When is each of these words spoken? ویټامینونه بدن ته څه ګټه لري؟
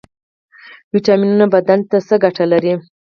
ویټامینونه 0.93 1.45
بدن 1.53 1.79
ته 1.89 1.97
څه 2.07 2.15
ګټه 2.23 2.43
لري؟ 2.51 2.73